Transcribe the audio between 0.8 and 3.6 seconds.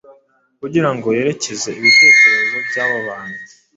ngo yerekeze ibitekerezo by’abo bantu